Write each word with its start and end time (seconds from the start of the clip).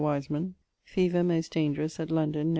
Wiseman. 0.01 0.55
Fever, 0.83 1.23
most 1.23 1.51
dangerous, 1.53 1.99
at 1.99 2.09
London 2.09 2.47
Nov. 2.49 2.49